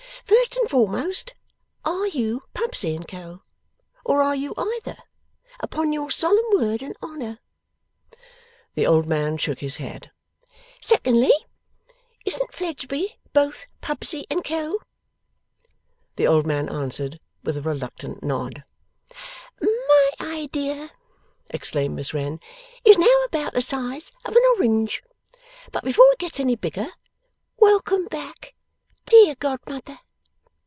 [0.25, 1.33] First and foremost,
[1.83, 3.43] are you Pubsey and Co.,
[4.05, 4.95] or are you either?
[5.59, 7.39] Upon your solemn word and honour.'
[8.75, 10.11] The old man shook his head.
[10.81, 11.33] 'Secondly,
[12.25, 14.77] isn't Fledgeby both Pubsey and Co.?'
[16.15, 18.63] The old man answered with a reluctant nod.
[19.61, 20.91] 'My idea,'
[21.49, 22.39] exclaimed Miss Wren,
[22.85, 25.03] 'is now about the size of an orange.
[25.73, 26.87] But before it gets any bigger,
[27.57, 28.53] welcome back,
[29.05, 29.99] dear godmother!